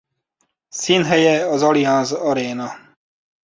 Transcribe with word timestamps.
Színhelye 0.69 1.47
az 1.47 1.61
Allianz 1.61 2.11
Arena. 2.11 2.71